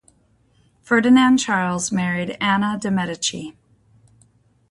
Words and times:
Ferdinand 0.81 1.37
Charles 1.37 1.91
married 1.91 2.35
Anna 2.41 2.75
de' 2.75 2.89
Medici. 2.89 3.55